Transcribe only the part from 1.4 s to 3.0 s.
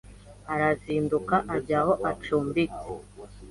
ajya aho acumbitse